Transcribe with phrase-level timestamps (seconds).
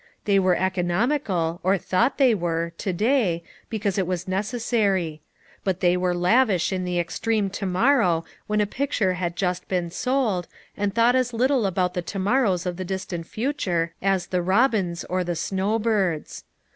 [0.25, 5.21] They were economical— or thought they were— to day, because it was necessary;
[5.63, 9.91] but they were lavish in the extreme to morrow when a picture had just been
[9.91, 14.41] sold; and thought as little about the to morrows of the distant future as the
[14.41, 16.45] robins, or the snow birds.